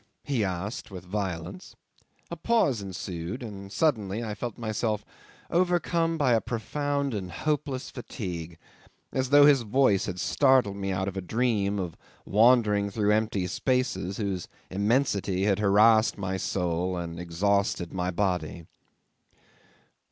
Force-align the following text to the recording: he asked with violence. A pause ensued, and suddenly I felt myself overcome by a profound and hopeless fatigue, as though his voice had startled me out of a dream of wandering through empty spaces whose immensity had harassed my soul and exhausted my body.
he 0.23 0.43
asked 0.43 0.89
with 0.89 1.03
violence. 1.05 1.75
A 2.31 2.35
pause 2.35 2.81
ensued, 2.81 3.43
and 3.43 3.71
suddenly 3.71 4.23
I 4.23 4.33
felt 4.33 4.57
myself 4.57 5.05
overcome 5.51 6.17
by 6.17 6.33
a 6.33 6.41
profound 6.41 7.13
and 7.13 7.31
hopeless 7.31 7.91
fatigue, 7.91 8.57
as 9.13 9.29
though 9.29 9.45
his 9.45 9.61
voice 9.61 10.07
had 10.07 10.19
startled 10.19 10.75
me 10.75 10.91
out 10.91 11.07
of 11.07 11.17
a 11.17 11.21
dream 11.21 11.77
of 11.77 11.95
wandering 12.25 12.89
through 12.89 13.11
empty 13.11 13.45
spaces 13.45 14.17
whose 14.17 14.47
immensity 14.71 15.43
had 15.43 15.59
harassed 15.59 16.17
my 16.17 16.35
soul 16.35 16.97
and 16.97 17.19
exhausted 17.19 17.93
my 17.93 18.09
body. 18.09 18.65